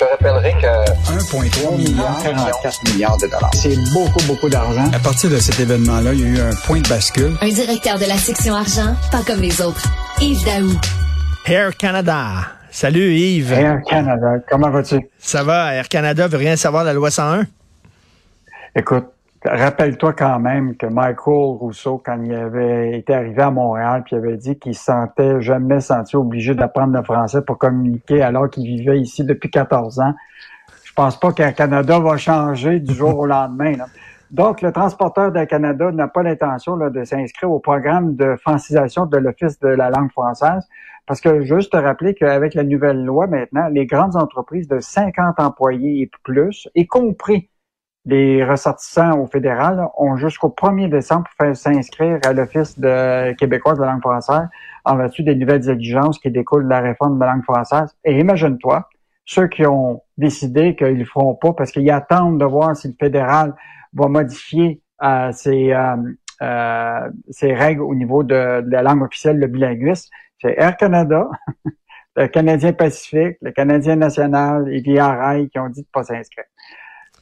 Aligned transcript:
te 0.00 0.04
rappellerai 0.04 0.52
que 0.52 0.66
1,3 1.12 1.76
milliard, 1.76 2.22
44 2.22 2.92
milliards 2.92 3.18
de 3.18 3.26
dollars. 3.26 3.50
C'est 3.54 3.76
beaucoup, 3.92 4.22
beaucoup 4.26 4.48
d'argent. 4.48 4.90
À 4.94 4.98
partir 4.98 5.28
de 5.28 5.36
cet 5.36 5.60
événement-là, 5.60 6.14
il 6.14 6.20
y 6.20 6.24
a 6.24 6.28
eu 6.28 6.40
un 6.40 6.54
point 6.66 6.80
de 6.80 6.88
bascule. 6.88 7.36
Un 7.42 7.48
directeur 7.48 7.98
de 7.98 8.06
la 8.06 8.16
section 8.16 8.54
argent, 8.54 8.96
pas 9.12 9.22
comme 9.26 9.40
les 9.40 9.60
autres. 9.60 9.82
Yves 10.22 10.42
Daou. 10.44 10.70
Air 11.44 11.76
Canada. 11.76 12.16
Salut 12.70 13.12
Yves. 13.12 13.52
Air 13.52 13.82
Canada, 13.86 14.36
comment 14.48 14.70
vas-tu? 14.70 15.06
Ça 15.18 15.42
va, 15.42 15.74
Air 15.74 15.88
Canada 15.88 16.28
veut 16.28 16.38
rien 16.38 16.56
savoir 16.56 16.84
de 16.84 16.88
la 16.88 16.94
loi 16.94 17.10
101? 17.10 17.46
Écoute, 18.76 19.04
rappelle-toi 19.44 20.12
quand 20.12 20.38
même 20.38 20.76
que 20.76 20.86
Michael 20.86 21.56
Rousseau, 21.58 22.00
quand 22.04 22.20
il 22.22 22.34
avait 22.34 22.98
été 22.98 23.14
arrivé 23.14 23.42
à 23.42 23.50
Montréal, 23.50 24.02
puis 24.04 24.16
il 24.16 24.18
avait 24.18 24.36
dit 24.36 24.58
qu'il 24.58 24.74
se 24.74 24.84
sentait 24.84 25.40
jamais 25.40 25.80
senti 25.80 26.16
obligé 26.16 26.54
d'apprendre 26.54 26.96
le 26.96 27.02
français 27.02 27.42
pour 27.42 27.58
communiquer 27.58 28.22
alors 28.22 28.50
qu'il 28.50 28.64
vivait 28.64 29.00
ici 29.00 29.24
depuis 29.24 29.50
14 29.50 30.00
ans. 30.00 30.14
Je 30.84 30.92
pense 30.92 31.18
pas 31.18 31.32
qu'Air 31.32 31.54
Canada 31.54 31.98
va 31.98 32.16
changer 32.16 32.80
du 32.80 32.94
jour 32.94 33.18
au 33.18 33.26
lendemain. 33.26 33.76
Là. 33.76 33.86
Donc, 34.30 34.62
le 34.62 34.70
transporteur 34.70 35.32
d'Air 35.32 35.48
Canada 35.48 35.90
n'a 35.90 36.06
pas 36.06 36.22
l'intention 36.22 36.76
de 36.76 37.04
s'inscrire 37.04 37.50
au 37.50 37.58
programme 37.58 38.14
de 38.14 38.36
francisation 38.36 39.06
de 39.06 39.16
l'Office 39.16 39.58
de 39.58 39.68
la 39.68 39.90
langue 39.90 40.10
française, 40.12 40.68
parce 41.06 41.20
que 41.20 41.42
juste 41.42 41.72
te 41.72 41.76
rappeler 41.76 42.14
qu'avec 42.14 42.54
la 42.54 42.62
nouvelle 42.62 43.04
loi 43.04 43.26
maintenant, 43.26 43.66
les 43.68 43.86
grandes 43.86 44.14
entreprises 44.14 44.68
de 44.68 44.78
50 44.78 45.40
employés 45.40 46.02
et 46.02 46.10
plus, 46.22 46.68
y 46.76 46.86
compris 46.86 47.49
les 48.06 48.44
ressortissants 48.44 49.18
au 49.18 49.26
fédéral, 49.26 49.86
ont 49.96 50.16
jusqu'au 50.16 50.48
1er 50.48 50.88
décembre 50.88 51.28
pour 51.38 51.54
s'inscrire 51.54 52.18
à 52.24 52.32
l'Office 52.32 52.78
de 52.78 53.32
québécois 53.32 53.74
de 53.74 53.80
la 53.80 53.92
langue 53.92 54.00
française 54.00 54.48
en 54.84 54.96
vertu 54.96 55.22
des 55.22 55.34
nouvelles 55.34 55.68
exigences 55.68 56.18
qui 56.18 56.30
découlent 56.30 56.64
de 56.64 56.70
la 56.70 56.80
réforme 56.80 57.18
de 57.18 57.24
la 57.24 57.32
langue 57.32 57.44
française. 57.44 57.94
Et 58.04 58.18
imagine-toi, 58.18 58.88
ceux 59.26 59.48
qui 59.48 59.66
ont 59.66 60.02
décidé 60.16 60.74
qu'ils 60.74 60.98
ne 60.98 61.04
feront 61.04 61.34
pas 61.34 61.52
parce 61.52 61.72
qu'ils 61.72 61.90
attendent 61.90 62.40
de 62.40 62.44
voir 62.44 62.76
si 62.76 62.88
le 62.88 62.94
fédéral 62.98 63.54
va 63.92 64.08
modifier 64.08 64.80
euh, 65.02 65.30
ses, 65.32 65.72
euh, 65.72 65.96
euh, 66.42 67.10
ses, 67.30 67.54
règles 67.54 67.82
au 67.82 67.94
niveau 67.94 68.22
de, 68.22 68.64
la 68.68 68.82
langue 68.82 69.02
officielle, 69.02 69.38
le 69.38 69.46
bilinguisme. 69.46 70.08
C'est 70.40 70.54
Air 70.58 70.76
Canada, 70.76 71.28
le 72.16 72.26
Canadien 72.28 72.72
Pacifique, 72.72 73.36
le 73.42 73.52
Canadien 73.52 73.96
National 73.96 74.66
et 74.68 75.00
Rail 75.00 75.48
qui 75.50 75.58
ont 75.58 75.68
dit 75.68 75.82
de 75.82 75.88
pas 75.92 76.02
s'inscrire. 76.02 76.46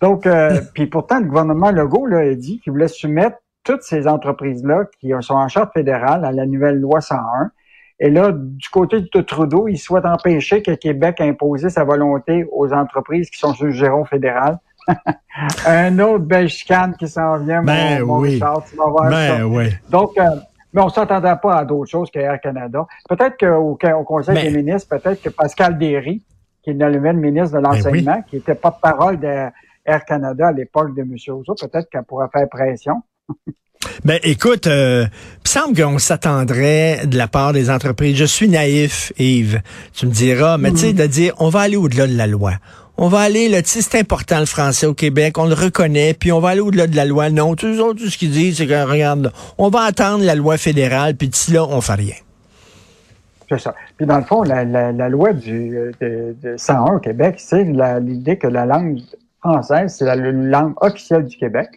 Donc, 0.01 0.27
euh, 0.27 0.61
puis 0.75 0.87
pourtant, 0.87 1.19
le 1.19 1.27
gouvernement 1.27 1.71
Legault 1.71 2.07
là, 2.07 2.19
a 2.19 2.35
dit 2.35 2.61
qu'il 2.61 2.73
voulait 2.73 2.89
soumettre 2.89 3.39
toutes 3.65 3.83
ces 3.83 4.09
entreprises-là 4.09 4.85
qui 5.01 5.13
sont 5.21 5.35
en 5.35 5.49
charte 5.49 5.73
fédérale 5.73 6.25
à 6.25 6.33
la 6.33 6.47
nouvelle 6.47 6.81
loi 6.81 7.01
101. 7.01 7.51
Et 8.01 8.11
là, 8.11 8.31
du 8.33 8.69
côté 8.69 9.01
de 9.01 9.21
Trudeau, 9.21 9.67
il 9.69 9.77
souhaite 9.77 10.07
empêcher 10.07 10.63
que 10.63 10.71
Québec 10.71 11.21
imposer 11.21 11.69
sa 11.69 11.85
volonté 11.85 12.47
aux 12.53 12.73
entreprises 12.73 13.29
qui 13.29 13.39
sont 13.39 13.53
sur 13.55 13.67
le 13.67 13.73
giron 13.73 14.05
fédéral. 14.05 14.59
Un 15.67 15.99
autre 15.99 16.25
belle 16.25 16.49
chicane 16.49 16.95
qui 16.97 17.09
s'en 17.09 17.39
vient, 17.39 17.63
ben 17.63 18.05
mon, 18.05 18.21
oui. 18.21 18.35
Richard, 18.35 18.65
tu 18.65 18.77
vas 18.77 18.87
voir 18.87 19.11
ben 19.11 19.39
ça. 19.39 19.47
Oui. 19.47 19.67
Donc, 19.91 20.17
euh, 20.17 20.23
mais 20.73 20.81
on 20.83 20.89
s'attendait 20.89 21.35
pas 21.43 21.57
à 21.57 21.65
d'autres 21.65 21.91
choses 21.91 22.11
qu'Air 22.11 22.41
Canada. 22.41 22.87
Peut-être 23.09 23.37
qu'au 23.39 23.77
au 23.77 24.05
Conseil 24.05 24.35
Mais- 24.35 24.51
des 24.51 24.57
ministres, 24.57 24.97
peut-être 24.97 25.21
que 25.21 25.31
Pascal 25.31 25.77
Derry, 25.77 26.23
qui 26.63 26.71
est 26.71 26.75
le 26.75 27.13
ministre 27.13 27.57
de 27.57 27.63
l'Enseignement, 27.63 28.23
qui 28.23 28.37
était 28.37 28.55
porte-parole 28.55 29.19
d'Air 29.89 30.05
Canada 30.05 30.49
à 30.49 30.53
l'époque 30.53 30.95
de 30.95 31.03
M. 31.03 31.17
Rousseau, 31.29 31.55
peut-être 31.55 31.89
qu'elle 31.91 32.05
pourrait 32.05 32.29
faire 32.33 32.49
pression. 32.49 32.95
Ben 34.05 34.19
écoute, 34.25 34.67
euh, 34.67 35.07
il 35.45 35.49
semble 35.49 35.81
qu'on 35.81 35.99
s'attendrait 35.99 37.07
de 37.07 37.17
la 37.17 37.29
part 37.29 37.53
des 37.53 37.71
entreprises. 37.71 38.17
Je 38.17 38.25
suis 38.25 38.49
naïf, 38.49 39.13
Yves. 39.19 39.61
Tu 39.93 40.07
me 40.07 40.11
diras, 40.11 40.59
mais 40.59 40.73
tu 40.73 40.79
sais, 40.79 40.93
de 40.93 41.07
dire 41.07 41.35
on 41.39 41.49
va 41.49 41.61
aller 41.61 41.77
au-delà 41.77 42.09
de 42.09 42.17
la 42.17 42.27
loi. 42.27 42.55
On 42.97 43.07
va 43.07 43.21
aller, 43.21 43.49
là, 43.49 43.63
tu 43.63 43.69
sais, 43.69 43.81
c'est 43.81 43.99
important 43.99 44.41
le 44.41 44.47
français 44.47 44.87
au 44.87 44.95
Québec, 44.95 45.39
on 45.39 45.47
le 45.47 45.55
reconnaît, 45.55 46.13
puis 46.13 46.33
on 46.33 46.41
va 46.41 46.51
aller 46.51 46.61
au-delà 46.61 46.89
de 46.89 46.97
la 46.97 47.05
loi. 47.05 47.31
Non, 47.31 47.55
tous 47.55 47.79
autres, 47.79 48.01
tout 48.01 48.11
ce 48.11 48.19
qu'ils 48.19 48.33
disent, 48.33 48.57
c'est 48.59 48.67
que 48.67 48.85
regarde, 48.85 49.33
on 49.59 49.69
va 49.69 49.83
attendre 49.83 50.25
la 50.25 50.35
loi 50.35 50.59
fédérale, 50.59 51.15
puis 51.15 51.29
d'ici 51.29 51.53
là, 51.53 51.65
on 51.65 51.81
fait 51.81 51.95
rien. 51.95 52.17
C'est 53.49 53.61
ça. 53.61 53.75
Puis 53.97 54.07
dans 54.07 54.19
le 54.19 54.25
fond, 54.25 54.43
la, 54.43 54.65
la, 54.65 54.91
la 54.91 55.09
loi 55.09 55.33
du, 55.33 55.71
de, 56.01 56.37
de 56.43 56.57
101 56.57 56.97
au 56.97 56.99
Québec, 56.99 57.37
c'est 57.39 57.65
l'idée 57.65 58.37
que 58.37 58.49
la 58.49 58.67
langue 58.67 59.01
française, 59.41 59.95
c'est 59.97 60.05
la, 60.05 60.17
la 60.17 60.33
langue 60.33 60.75
officielle 60.81 61.25
du 61.25 61.37
Québec. 61.37 61.69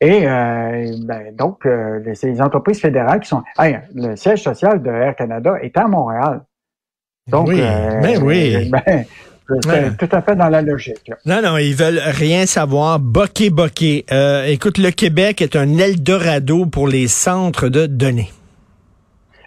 Et 0.00 0.26
euh, 0.26 0.96
ben, 1.02 1.34
donc, 1.36 1.66
euh, 1.66 2.00
les, 2.04 2.14
c'est 2.14 2.28
les 2.28 2.40
entreprises 2.40 2.80
fédérales 2.80 3.20
qui 3.20 3.28
sont... 3.28 3.42
Hey, 3.58 3.80
le 3.94 4.16
siège 4.16 4.42
social 4.42 4.82
de 4.82 4.88
Air 4.90 5.14
Canada 5.14 5.56
est 5.60 5.76
à 5.76 5.86
Montréal. 5.86 6.40
Donc, 7.28 7.48
Oui, 7.48 7.60
euh, 7.60 8.00
ben 8.00 8.22
oui. 8.22 8.70
ben, 8.86 9.04
c'est 9.62 9.96
tout 9.98 10.16
à 10.16 10.22
fait 10.22 10.36
dans 10.36 10.48
la 10.48 10.62
logique. 10.62 11.06
là. 11.08 11.16
Non, 11.26 11.42
non, 11.42 11.58
ils 11.58 11.74
veulent 11.74 12.00
rien 12.02 12.46
savoir. 12.46 12.98
Boqué, 12.98 13.50
boqué. 13.50 14.06
Euh, 14.10 14.44
écoute, 14.44 14.78
le 14.78 14.90
Québec 14.90 15.42
est 15.42 15.54
un 15.54 15.76
Eldorado 15.76 16.66
pour 16.66 16.88
les 16.88 17.08
centres 17.08 17.68
de 17.68 17.86
données. 17.86 18.30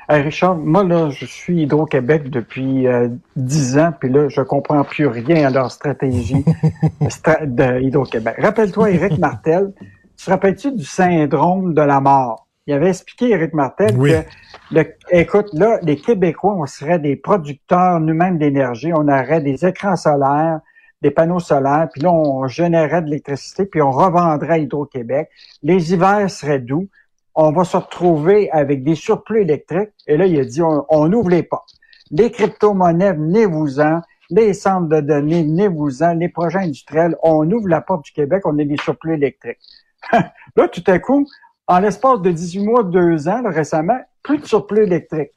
Hey, 0.09 0.21
Richard, 0.21 0.57
moi, 0.57 0.83
là, 0.83 1.09
je 1.11 1.25
suis 1.25 1.63
Hydro-Québec 1.63 2.29
depuis 2.29 2.87
euh, 2.87 3.07
10 3.37 3.77
ans, 3.77 3.93
puis 3.97 4.09
là, 4.09 4.27
je 4.27 4.41
comprends 4.41 4.83
plus 4.83 5.07
rien 5.07 5.47
à 5.47 5.49
leur 5.49 5.71
stratégie 5.71 6.43
stra- 7.07 7.45
de 7.45 7.79
Hydro-Québec. 7.81 8.35
Rappelle-toi, 8.37 8.91
Éric 8.91 9.17
Martel, 9.17 9.71
tu 10.17 10.25
te 10.25 10.29
rappelles-tu 10.29 10.73
du 10.73 10.83
syndrome 10.83 11.73
de 11.73 11.81
la 11.81 12.01
mort? 12.01 12.47
Il 12.67 12.73
avait 12.73 12.89
expliqué, 12.89 13.29
Éric 13.31 13.53
Martel, 13.53 13.95
Oui. 13.97 14.11
que, 14.11 14.75
le, 14.75 14.83
écoute, 15.11 15.47
là, 15.53 15.79
les 15.83 15.95
Québécois, 15.95 16.55
on 16.57 16.65
serait 16.65 16.99
des 16.99 17.15
producteurs 17.15 17.99
nous-mêmes 18.01 18.37
d'énergie, 18.37 18.91
on 18.93 19.07
aurait 19.07 19.41
des 19.41 19.65
écrans 19.65 19.95
solaires, 19.95 20.59
des 21.01 21.11
panneaux 21.11 21.39
solaires, 21.39 21.87
puis 21.93 22.01
là, 22.01 22.11
on 22.11 22.45
générerait 22.47 23.01
de 23.01 23.07
l'électricité, 23.07 23.65
puis 23.65 23.81
on 23.81 23.91
revendrait 23.91 24.53
à 24.53 24.57
Hydro-Québec. 24.57 25.29
Les 25.61 25.93
hivers 25.93 26.29
seraient 26.29 26.59
doux, 26.59 26.87
on 27.35 27.51
va 27.51 27.63
se 27.63 27.77
retrouver 27.77 28.49
avec 28.51 28.83
des 28.83 28.95
surplus 28.95 29.41
électriques. 29.41 29.91
Et 30.07 30.17
là, 30.17 30.25
il 30.25 30.39
a 30.39 30.45
dit, 30.45 30.61
on, 30.61 30.85
on 30.89 31.11
ouvre 31.11 31.29
les 31.29 31.43
portes. 31.43 31.73
Les 32.11 32.31
crypto-monnaies, 32.31 33.13
venez-vous-en. 33.13 34.01
Les 34.29 34.53
centres 34.53 34.87
de 34.87 35.01
données, 35.01 35.43
venez-vous-en. 35.43 36.13
Les 36.13 36.29
projets 36.29 36.59
industriels, 36.59 37.15
on 37.23 37.49
ouvre 37.51 37.67
la 37.67 37.81
porte 37.81 38.05
du 38.05 38.11
Québec, 38.11 38.43
on 38.45 38.57
a 38.59 38.63
des 38.63 38.77
surplus 38.77 39.15
électriques. 39.15 39.59
là, 40.11 40.67
tout 40.67 40.83
à 40.87 40.99
coup, 40.99 41.27
en 41.67 41.79
l'espace 41.79 42.21
de 42.21 42.31
18 42.31 42.65
mois, 42.65 42.83
deux 42.83 43.27
ans, 43.27 43.41
là, 43.41 43.49
récemment, 43.49 43.99
plus 44.21 44.37
de 44.37 44.45
surplus 44.45 44.83
électrique. 44.83 45.31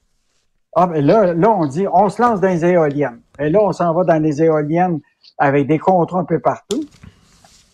Ah, 0.74 0.86
ben 0.86 1.04
là, 1.04 1.32
là, 1.32 1.50
on 1.50 1.66
dit, 1.66 1.86
on 1.90 2.08
se 2.10 2.20
lance 2.20 2.40
dans 2.40 2.48
les 2.48 2.64
éoliennes. 2.64 3.20
Et 3.38 3.48
là, 3.48 3.60
on 3.62 3.72
s'en 3.72 3.94
va 3.94 4.04
dans 4.04 4.22
les 4.22 4.42
éoliennes 4.42 5.00
avec 5.38 5.66
des 5.66 5.78
contrats 5.78 6.20
un 6.20 6.24
peu 6.24 6.38
partout. 6.38 6.84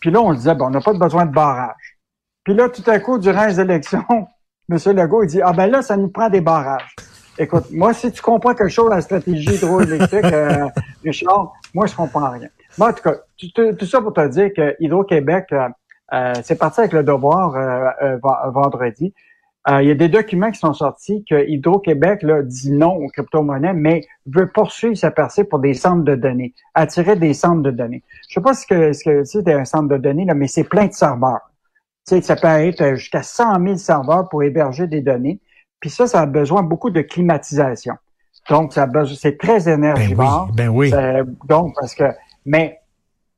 Puis 0.01 0.11
là, 0.11 0.21
on 0.21 0.33
disait, 0.33 0.55
ben, 0.55 0.67
on 0.67 0.71
n'a 0.71 0.81
pas 0.81 0.93
besoin 0.93 1.27
de 1.27 1.33
barrage. 1.33 1.75
Puis 2.45 2.55
là, 2.55 2.69
tout 2.69 2.89
à 2.91 2.99
coup, 2.99 3.19
durant 3.19 3.47
les 3.47 3.61
élections, 3.61 4.05
M. 4.71 4.79
Legault, 4.97 5.23
il 5.23 5.29
dit, 5.29 5.41
ah 5.43 5.53
ben 5.53 5.67
là, 5.71 5.83
ça 5.83 5.97
nous 5.97 6.09
prend 6.09 6.29
des 6.29 6.41
barrages. 6.41 6.95
Écoute, 7.39 7.65
moi, 7.73 7.95
si 7.95 8.13
tu 8.13 8.21
comprends 8.21 8.55
quelque 8.55 8.69
chose 8.71 8.91
à 8.93 8.97
la 8.97 9.01
stratégie 9.01 9.55
hydroélectrique, 9.55 10.25
euh, 10.33 10.67
Richard, 11.05 11.53
moi, 11.75 11.87
je 11.87 11.95
comprends 11.95 12.31
rien. 12.31 12.49
Moi, 12.79 12.91
en 12.91 12.93
tout 12.93 13.03
cas, 13.03 13.15
tout, 13.39 13.73
tout- 13.75 13.87
ça 13.87 14.01
pour 14.01 14.13
te 14.13 14.27
dire 14.29 14.51
que 14.57 14.77
Hydro-Québec, 14.81 15.47
euh, 15.53 15.69
euh, 16.13 16.33
c'est 16.43 16.59
parti 16.59 16.81
avec 16.81 16.93
le 16.93 17.03
devoir 17.03 17.57
euh, 17.57 17.91
euh, 18.03 18.51
vendredi. 18.51 19.15
Euh, 19.69 19.81
il 19.81 19.89
y 19.89 19.91
a 19.93 19.95
des 19.95 20.09
documents 20.09 20.51
qui 20.51 20.59
sont 20.59 20.73
sortis 20.75 21.25
que 21.29 21.47
Hydro-Québec 21.49 22.27
dit 22.45 22.73
non 22.73 22.97
aux 22.97 23.09
crypto-monnaies, 23.09 23.75
mais 23.75 24.01
veut 24.27 24.51
poursuivre 24.51 24.97
sa 24.97 25.11
percée 25.13 25.45
pour 25.45 25.61
des 25.61 25.73
centres 25.75 26.03
de 26.05 26.17
données, 26.17 26.53
attirer 26.75 27.15
des 27.17 27.33
centres 27.33 27.63
de 27.63 27.71
données. 27.71 28.03
Je 28.29 28.35
sais 28.35 28.41
pas 28.41 28.55
ce 28.55 28.67
que 28.67 28.93
ce 28.93 29.05
que 29.05 29.25
c'est 29.25 29.49
un 29.53 29.65
centre 29.65 29.89
de 29.89 29.99
données, 29.99 30.25
là, 30.25 30.35
mais 30.35 30.49
c'est 30.49 30.65
plein 30.65 30.87
de 30.87 30.93
serveurs. 30.93 31.52
Tu 32.07 32.17
sais, 32.17 32.21
ça 32.23 32.37
peut 32.37 32.49
être 32.49 32.95
jusqu'à 32.95 33.23
100 33.23 33.61
000 33.65 33.77
serveurs 33.77 34.29
pour 34.29 34.43
héberger 34.43 34.87
des 34.87 35.01
données. 35.01 35.41
Puis 35.81 35.91
ça, 35.91 36.07
ça 36.07 36.21
a 36.21 36.27
besoin 36.27 36.63
beaucoup 36.63 36.91
de 36.91 37.01
climatisation. 37.01 37.95
Donc, 38.49 38.73
ça 38.73 38.89
c'est 39.17 39.39
très 39.39 39.61
Ben 39.65 39.67
oui, 39.67 39.73
énergivore. 39.75 40.51
ben 40.53 40.69
oui. 40.69 40.93
Donc, 41.49 41.75
parce 41.79 41.95
que, 41.95 42.05
mais 42.45 42.81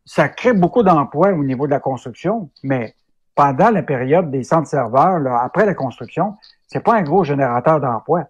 ça 0.06 0.28
crée 0.28 0.52
beaucoup 0.52 0.82
d'emplois 0.82 1.32
au 1.32 1.44
niveau 1.44 1.66
de 1.66 1.72
la 1.72 1.80
construction, 1.80 2.50
mais 2.62 2.94
pendant 3.34 3.70
la 3.70 3.82
période 3.82 4.30
des 4.30 4.44
centres 4.44 4.68
serveurs, 4.68 5.18
là, 5.18 5.40
après 5.42 5.66
la 5.66 5.74
construction, 5.74 6.34
c'est 6.68 6.82
pas 6.82 6.94
un 6.94 7.02
gros 7.02 7.24
générateur 7.24 7.80
d'emplois. 7.80 8.24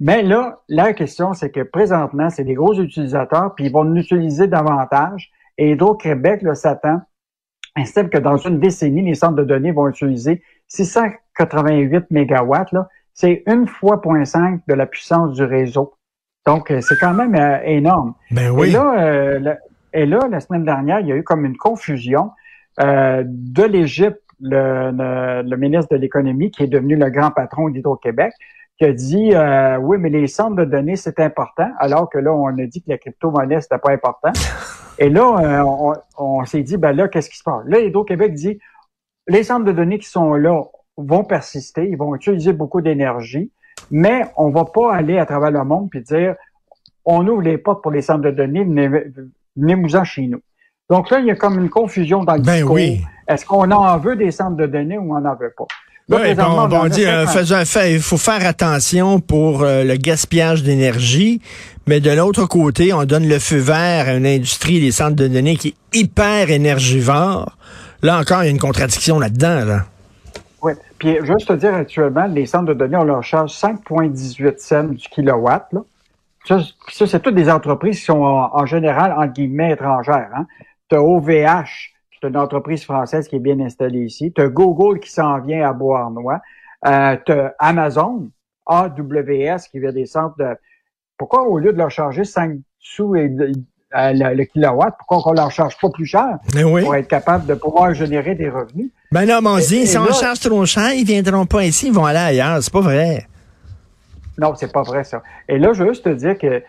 Mais 0.00 0.22
là, 0.22 0.60
la 0.68 0.92
question, 0.94 1.32
c'est 1.32 1.50
que 1.50 1.60
présentement, 1.60 2.28
c'est 2.30 2.44
des 2.44 2.54
gros 2.54 2.74
utilisateurs, 2.74 3.54
puis 3.54 3.66
ils 3.66 3.72
vont 3.72 3.84
l'utiliser 3.84 4.46
davantage. 4.48 5.30
Et 5.58 5.72
Hydro-Québec 5.72 6.42
là, 6.42 6.54
s'attend, 6.54 7.00
estime 7.76 8.08
que 8.08 8.18
dans 8.18 8.36
une 8.36 8.58
décennie, 8.60 9.02
les 9.02 9.14
centres 9.14 9.36
de 9.36 9.44
données 9.44 9.72
vont 9.72 9.88
utiliser 9.88 10.42
688 10.68 12.10
mégawatts. 12.10 12.72
Là, 12.72 12.88
c'est 13.14 13.42
une 13.46 13.66
fois 13.66 13.96
0.5 13.96 14.60
de 14.68 14.74
la 14.74 14.86
puissance 14.86 15.32
du 15.34 15.42
réseau. 15.44 15.94
Donc, 16.46 16.70
euh, 16.70 16.80
c'est 16.80 16.98
quand 16.98 17.14
même 17.14 17.34
euh, 17.34 17.58
énorme. 17.64 18.14
Ben 18.30 18.46
Et 18.46 18.50
oui. 18.50 18.70
là, 18.72 18.94
euh, 18.98 19.38
le- 19.38 19.56
et 19.92 20.06
là, 20.06 20.20
la 20.30 20.40
semaine 20.40 20.64
dernière, 20.64 21.00
il 21.00 21.06
y 21.08 21.12
a 21.12 21.16
eu 21.16 21.22
comme 21.22 21.44
une 21.44 21.56
confusion 21.56 22.30
euh, 22.80 23.22
de 23.26 23.62
l'Égypte, 23.62 24.20
le, 24.40 24.90
le- 24.90 25.48
le 25.48 25.56
ministre 25.56 25.94
de 25.94 26.00
l'économie, 26.00 26.50
qui 26.50 26.62
est 26.64 26.68
devenu 26.68 26.96
le 26.96 27.10
grand 27.10 27.30
patron 27.30 27.68
d'Hydro-Québec, 27.68 28.32
qui 28.78 28.86
a 28.86 28.92
dit 28.92 29.30
euh, 29.34 29.76
oui, 29.76 29.98
mais 30.00 30.08
les 30.08 30.26
centres 30.26 30.56
de 30.56 30.64
données, 30.64 30.96
c'est 30.96 31.20
important, 31.20 31.70
alors 31.78 32.08
que 32.10 32.18
là, 32.18 32.32
on 32.32 32.46
a 32.58 32.66
dit 32.66 32.82
que 32.82 32.90
la 32.90 32.98
crypto-monnaie, 32.98 33.60
c'était 33.60 33.78
pas 33.78 33.92
important. 33.92 34.32
Et 34.98 35.08
là, 35.08 35.64
on, 35.64 35.94
on 36.18 36.44
s'est 36.44 36.62
dit, 36.62 36.76
ben 36.76 36.92
là, 36.92 37.08
qu'est-ce 37.08 37.30
qui 37.30 37.38
se 37.38 37.42
passe? 37.42 37.62
Là, 37.66 37.80
Hydro-Québec 37.80 38.34
dit, 38.34 38.58
les 39.28 39.42
centres 39.42 39.64
de 39.64 39.72
données 39.72 39.98
qui 39.98 40.08
sont 40.08 40.34
là 40.34 40.62
vont 40.96 41.24
persister, 41.24 41.88
ils 41.88 41.96
vont 41.96 42.14
utiliser 42.14 42.52
beaucoup 42.52 42.80
d'énergie, 42.80 43.50
mais 43.90 44.26
on 44.36 44.50
va 44.50 44.64
pas 44.64 44.94
aller 44.94 45.18
à 45.18 45.26
travers 45.26 45.50
le 45.50 45.64
monde 45.64 45.88
puis 45.90 46.02
dire, 46.02 46.34
on 47.04 47.26
ouvre 47.26 47.42
les 47.42 47.58
portes 47.58 47.82
pour 47.82 47.90
les 47.90 48.02
centres 48.02 48.22
de 48.22 48.30
données, 48.30 48.64
venez-vous-en 49.56 50.04
chez 50.04 50.26
nous. 50.26 50.40
Donc 50.90 51.10
là, 51.10 51.20
il 51.20 51.26
y 51.26 51.30
a 51.30 51.36
comme 51.36 51.58
une 51.58 51.70
confusion 51.70 52.24
dans 52.24 52.34
le 52.34 52.42
ben 52.42 52.56
discours. 52.56 52.74
Oui. 52.74 53.02
Est-ce 53.26 53.46
qu'on 53.46 53.70
en 53.70 53.98
veut 53.98 54.16
des 54.16 54.30
centres 54.30 54.56
de 54.56 54.66
données 54.66 54.98
ou 54.98 55.14
on 55.14 55.20
n'en 55.20 55.34
veut 55.34 55.54
pas? 55.56 55.66
Là, 56.08 56.18
oui, 56.20 56.34
bon, 56.34 56.68
on, 56.70 56.88
dit, 56.88 57.06
euh, 57.06 57.26
fait, 57.26 57.94
il 57.94 58.00
faut 58.00 58.16
faire 58.16 58.44
attention 58.44 59.20
pour 59.20 59.62
euh, 59.62 59.84
le 59.84 59.96
gaspillage 59.96 60.62
d'énergie, 60.62 61.40
mais 61.86 62.00
de 62.00 62.10
l'autre 62.10 62.46
côté, 62.46 62.92
on 62.92 63.04
donne 63.04 63.28
le 63.28 63.38
feu 63.38 63.58
vert 63.58 64.08
à 64.08 64.14
une 64.14 64.26
industrie 64.26 64.80
des 64.80 64.90
centres 64.90 65.16
de 65.16 65.28
données 65.28 65.56
qui 65.56 65.68
est 65.68 65.98
hyper 65.98 66.50
énergivore. 66.50 67.56
Là 68.02 68.18
encore, 68.18 68.42
il 68.42 68.46
y 68.46 68.48
a 68.48 68.50
une 68.50 68.58
contradiction 68.58 69.20
là-dedans. 69.20 69.64
Là. 69.64 69.84
Oui. 70.60 70.72
Puis 70.98 71.18
juste 71.24 71.48
te 71.48 71.52
dire, 71.54 71.74
actuellement, 71.74 72.26
les 72.26 72.46
centres 72.46 72.66
de 72.66 72.74
données, 72.74 72.96
on 72.96 73.04
leur 73.04 73.22
charge 73.22 73.52
5,18 73.52 74.58
cents 74.58 74.84
du 74.84 75.08
kilowatt. 75.08 75.66
Là. 75.72 75.80
Ça, 76.44 76.60
ça 76.92 77.06
c'est 77.06 77.20
toutes 77.20 77.34
des 77.36 77.48
entreprises 77.48 78.00
qui 78.00 78.04
sont 78.04 78.22
en, 78.22 78.66
général, 78.66 79.14
en 79.16 79.26
guillemets, 79.26 79.72
étrangères. 79.72 80.30
Hein. 80.36 80.46
Tu 80.88 80.96
as 80.96 81.02
OVH, 81.02 81.92
c'est 82.22 82.28
une 82.28 82.36
entreprise 82.36 82.84
française 82.84 83.26
qui 83.26 83.36
est 83.36 83.40
bien 83.40 83.58
installée 83.60 84.04
ici. 84.04 84.32
Tu 84.32 84.40
as 84.40 84.48
Google 84.48 85.00
qui 85.00 85.10
s'en 85.10 85.40
vient 85.40 85.68
à 85.68 85.72
Beauharnois. 85.72 86.40
Euh, 86.86 87.16
tu 87.26 87.32
as 87.32 87.54
Amazon, 87.58 88.28
AWS, 88.66 89.68
qui 89.70 89.80
vient 89.80 89.92
des 89.92 90.06
centres 90.06 90.36
de... 90.38 90.54
Pourquoi, 91.18 91.42
au 91.42 91.58
lieu 91.58 91.72
de 91.72 91.78
leur 91.78 91.90
charger 91.90 92.24
5 92.24 92.58
sous 92.78 93.16
et 93.16 93.24
euh, 93.24 93.52
le, 94.12 94.44
kilowatt, 94.44 94.94
pourquoi 94.98 95.32
on 95.32 95.34
leur 95.34 95.50
charge 95.50 95.76
pas 95.80 95.90
plus 95.90 96.06
cher 96.06 96.38
Mais 96.54 96.64
oui. 96.64 96.82
pour 96.82 96.94
être 96.94 97.08
capable 97.08 97.46
de 97.46 97.54
pouvoir 97.54 97.92
générer 97.92 98.34
des 98.34 98.48
revenus? 98.48 98.90
Ben 99.10 99.26
non, 99.26 99.40
mais 99.42 99.50
on 99.50 99.58
dit, 99.58 99.86
si 99.86 99.98
on 99.98 100.12
charge 100.12 100.40
trop 100.40 100.64
cher, 100.64 100.92
ils 100.92 101.04
viendront 101.04 101.46
pas 101.46 101.64
ici, 101.64 101.88
ils 101.88 101.92
vont 101.92 102.04
aller 102.04 102.18
ailleurs. 102.18 102.62
C'est 102.62 102.72
pas 102.72 102.80
vrai. 102.80 103.26
Non, 104.38 104.54
c'est 104.54 104.72
pas 104.72 104.82
vrai, 104.82 105.04
ça. 105.04 105.22
Et 105.48 105.58
là, 105.58 105.72
je 105.72 105.82
veux 105.82 105.90
juste 105.90 106.04
te 106.04 106.08
dire 106.08 106.38
que 106.38 106.62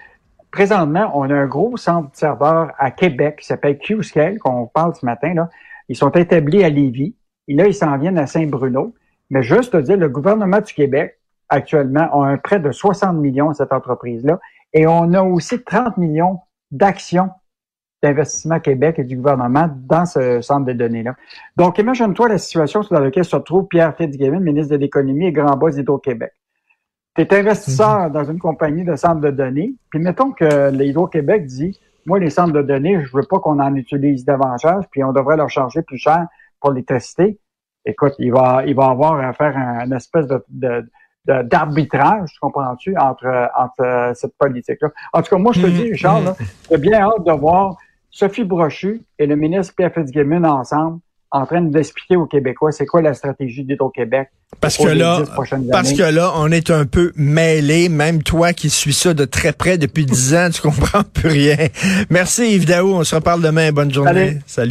présentement, 0.54 1.12
on 1.16 1.30
a 1.30 1.34
un 1.34 1.48
gros 1.48 1.76
centre 1.78 2.12
de 2.12 2.16
serveurs 2.16 2.72
à 2.78 2.92
Québec 2.92 3.40
qui 3.40 3.48
s'appelle 3.48 3.80
QScale, 3.80 4.38
qu'on 4.38 4.68
parle 4.68 4.96
ce 4.96 5.04
matin. 5.04 5.34
Là. 5.34 5.50
Ils 5.90 5.96
sont 5.98 6.12
établis 6.12 6.64
à 6.64 6.70
Lévis. 6.70 7.16
Et 7.48 7.56
là, 7.56 7.68
ils 7.68 7.74
s'en 7.74 7.98
viennent 7.98 8.20
à 8.20 8.28
Saint-Bruno. 8.28 8.94
Mais 9.32 9.42
juste 9.42 9.74
te 9.74 9.78
dire, 9.78 9.98
le 9.98 10.10
gouvernement 10.10 10.62
du 10.62 10.72
Québec, 10.72 11.20
actuellement, 11.50 12.22
a 12.22 12.28
un 12.28 12.38
prêt 12.38 12.60
de 12.60 12.72
60 12.72 13.18
millions 13.18 13.50
à 13.50 13.56
cette 13.56 13.74
entreprise-là. 13.74 14.40
Et 14.74 14.86
on 14.86 15.14
a 15.14 15.24
aussi 15.24 15.62
30 15.64 15.98
millions 15.98 16.40
d'actions 16.70 17.32
d'investissement 18.04 18.60
Québec 18.60 19.00
et 19.00 19.04
du 19.04 19.16
gouvernement 19.18 19.70
dans 19.76 20.06
ce 20.06 20.42
centre 20.42 20.68
de 20.68 20.74
données-là. 20.74 21.16
Donc, 21.58 21.80
imagine-toi 21.80 22.30
la 22.30 22.38
situation 22.38 22.82
dans 22.92 23.00
laquelle 23.00 23.26
se 23.26 23.38
trouve 23.38 23.68
Pierre 23.68 23.96
Fitzgibbon, 23.96 24.40
ministre 24.40 24.74
de 24.74 24.78
l'Économie 24.78 25.28
et 25.28 25.32
grand 25.32 25.58
boss 25.58 25.76
d'Hydro-Québec. 25.76 26.32
Tu 27.16 27.22
es 27.22 27.34
investisseur 27.34 28.08
mhm. 28.08 28.12
dans 28.12 28.24
une 28.24 28.40
compagnie 28.40 28.84
de 28.84 28.96
centres 28.96 29.22
de 29.22 29.32
données, 29.32 29.74
puis 29.90 30.00
mettons 30.00 30.32
que 30.32 30.72
l'Hydro-Québec 30.72 31.46
dit, 31.46 31.80
moi, 32.06 32.20
les 32.20 32.30
centres 32.30 32.54
de 32.54 32.62
données, 32.62 33.04
je 33.04 33.16
veux 33.16 33.24
pas 33.24 33.40
qu'on 33.40 33.60
en 33.60 33.76
utilise 33.76 34.26
davantage, 34.26 34.86
puis 34.92 35.04
on 35.04 35.14
devrait 35.14 35.38
leur 35.38 35.50
charger 35.50 35.82
plus 35.84 35.98
cher 35.98 36.26
pour 36.60 36.72
les 36.72 36.84
tester. 36.84 37.40
Écoute, 37.86 38.14
il 38.20 38.32
va, 38.32 38.64
il 38.66 38.76
va 38.76 38.88
avoir 38.88 39.20
à 39.20 39.34
faire 39.34 39.56
un, 39.56 39.86
une 39.86 39.94
espèce 39.94 40.28
de, 40.28 40.44
de 40.50 40.86
d'arbitrage, 41.26 42.38
comprends-tu, 42.42 42.98
entre, 42.98 43.50
entre 43.58 44.12
cette 44.14 44.38
politique-là. 44.38 44.90
En 45.14 45.22
tout 45.22 45.30
cas, 45.30 45.38
moi, 45.38 45.54
je 45.54 45.62
te 45.62 45.68
mhm. 45.68 45.74
dis, 45.74 45.92
Richard, 45.92 46.22
mhm. 46.22 46.34
j'ai 46.70 46.78
bien 46.78 47.00
hâte 47.00 47.24
de 47.26 47.32
voir 47.32 47.78
Sophie 48.12 48.44
Brochu 48.44 49.02
et 49.18 49.26
le 49.26 49.38
ministre 49.38 49.74
Pierre 49.74 49.94
Fitzgibbon 49.94 50.44
ensemble 50.44 51.00
en 51.34 51.46
train 51.48 51.62
d'expliquer 51.62 52.16
aux 52.16 52.28
Québécois 52.28 52.72
c'est 52.72 52.86
quoi 52.86 53.02
la 53.02 53.14
stratégie 53.14 53.64
d'Hydro-Québec. 53.64 54.30
Parce 54.62 54.78
que 54.78 54.88
là, 54.88 55.24
parce 55.72 55.94
que 55.94 56.04
là, 56.04 56.32
on 56.36 56.52
est 56.52 56.70
un 56.70 56.86
peu 56.86 57.12
mêlé. 57.16 57.90
Même 57.90 58.22
toi 58.22 58.54
qui 58.54 58.70
suis 58.70 58.94
ça 58.94 59.16
de 59.16 59.26
très 59.26 59.52
près 59.52 59.80
depuis 59.80 60.06
dix 60.06 60.36
ans, 60.36 60.50
tu 60.54 60.62
comprends 60.62 61.02
plus 61.14 61.30
rien. 61.30 61.58
Merci 62.12 62.54
Yves 62.54 62.68
Daou. 62.68 62.94
On 62.94 63.04
se 63.04 63.16
reparle 63.16 63.42
demain. 63.42 63.72
Bonne 63.72 63.92
journée. 63.92 64.38
Salut. 64.46 64.70